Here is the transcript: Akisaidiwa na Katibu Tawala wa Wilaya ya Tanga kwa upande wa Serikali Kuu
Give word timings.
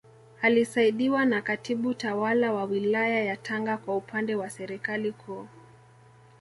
Akisaidiwa 0.41 1.25
na 1.25 1.41
Katibu 1.41 1.93
Tawala 1.93 2.51
wa 2.53 2.63
Wilaya 2.63 3.23
ya 3.23 3.37
Tanga 3.37 3.77
kwa 3.77 3.97
upande 3.97 4.35
wa 4.35 4.49
Serikali 4.49 5.11
Kuu 5.11 5.47